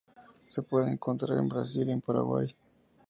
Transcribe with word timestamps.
Se 0.47 0.63
puede 0.63 0.91
encontrar 0.91 1.37
en 1.37 1.47
Brasil 1.47 1.87
y 1.91 1.95
Paraguay. 2.01 2.55